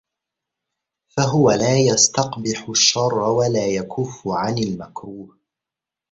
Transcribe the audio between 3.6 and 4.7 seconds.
يَكُفَّ عَنْ